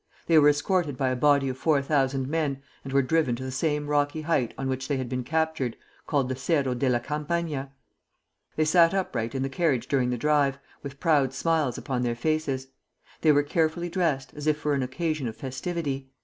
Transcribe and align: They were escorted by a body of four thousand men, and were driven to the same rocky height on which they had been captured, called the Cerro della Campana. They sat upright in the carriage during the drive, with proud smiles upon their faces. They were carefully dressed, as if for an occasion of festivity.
They 0.25 0.39
were 0.39 0.49
escorted 0.49 0.97
by 0.97 1.09
a 1.09 1.15
body 1.15 1.47
of 1.47 1.59
four 1.59 1.79
thousand 1.83 2.27
men, 2.27 2.63
and 2.83 2.91
were 2.91 3.03
driven 3.03 3.35
to 3.35 3.43
the 3.43 3.51
same 3.51 3.85
rocky 3.85 4.21
height 4.23 4.51
on 4.57 4.67
which 4.67 4.87
they 4.87 4.97
had 4.97 5.07
been 5.07 5.23
captured, 5.23 5.77
called 6.07 6.27
the 6.27 6.35
Cerro 6.35 6.73
della 6.73 6.99
Campana. 6.99 7.71
They 8.55 8.65
sat 8.65 8.95
upright 8.95 9.35
in 9.35 9.43
the 9.43 9.47
carriage 9.47 9.87
during 9.87 10.09
the 10.09 10.17
drive, 10.17 10.57
with 10.81 10.99
proud 10.99 11.35
smiles 11.35 11.77
upon 11.77 12.01
their 12.01 12.15
faces. 12.15 12.69
They 13.21 13.31
were 13.31 13.43
carefully 13.43 13.89
dressed, 13.89 14.33
as 14.33 14.47
if 14.47 14.57
for 14.57 14.73
an 14.73 14.81
occasion 14.81 15.27
of 15.27 15.37
festivity. 15.37 16.09